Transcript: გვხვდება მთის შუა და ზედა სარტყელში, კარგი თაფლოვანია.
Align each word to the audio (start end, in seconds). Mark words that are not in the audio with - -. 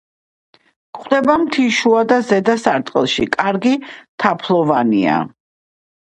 გვხვდება 0.99 1.33
მთის 1.41 1.75
შუა 1.79 1.99
და 2.11 2.17
ზედა 2.29 2.55
სარტყელში, 2.61 3.25
კარგი 3.35 3.73
თაფლოვანია. 4.25 5.19